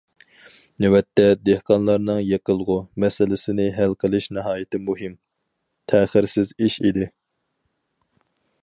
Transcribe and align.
نۆۋەتتە، 0.85 1.25
دېھقانلارنىڭ 1.49 2.21
يېقىلغۇ 2.29 2.77
مەسىلىسىنى 3.03 3.67
ھەل 3.77 3.95
قىلىش 4.05 4.31
ناھايىتى 4.39 4.81
مۇھىم، 4.89 5.15
تەخىرسىز 5.93 6.57
ئىش 6.65 6.81
ئىدى. 6.87 7.11